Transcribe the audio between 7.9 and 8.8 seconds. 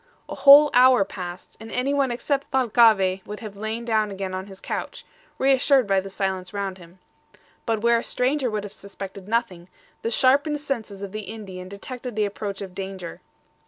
a stranger would have